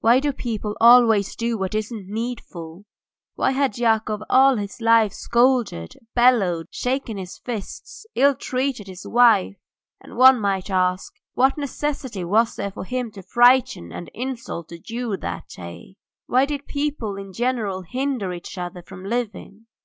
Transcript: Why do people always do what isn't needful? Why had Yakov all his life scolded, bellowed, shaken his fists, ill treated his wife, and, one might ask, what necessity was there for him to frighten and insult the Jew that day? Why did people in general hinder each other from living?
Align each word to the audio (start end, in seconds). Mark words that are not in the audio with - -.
Why 0.00 0.18
do 0.18 0.32
people 0.32 0.76
always 0.80 1.36
do 1.36 1.56
what 1.56 1.76
isn't 1.76 2.08
needful? 2.08 2.86
Why 3.36 3.52
had 3.52 3.78
Yakov 3.78 4.20
all 4.28 4.56
his 4.56 4.80
life 4.80 5.12
scolded, 5.12 5.94
bellowed, 6.12 6.66
shaken 6.72 7.18
his 7.18 7.38
fists, 7.38 8.04
ill 8.16 8.34
treated 8.34 8.88
his 8.88 9.06
wife, 9.06 9.54
and, 10.00 10.16
one 10.16 10.40
might 10.40 10.70
ask, 10.70 11.14
what 11.34 11.56
necessity 11.56 12.24
was 12.24 12.56
there 12.56 12.72
for 12.72 12.82
him 12.82 13.12
to 13.12 13.22
frighten 13.22 13.92
and 13.92 14.10
insult 14.12 14.70
the 14.70 14.78
Jew 14.80 15.16
that 15.18 15.46
day? 15.56 15.94
Why 16.26 16.46
did 16.46 16.66
people 16.66 17.14
in 17.14 17.32
general 17.32 17.82
hinder 17.82 18.32
each 18.32 18.58
other 18.58 18.82
from 18.82 19.04
living? 19.04 19.66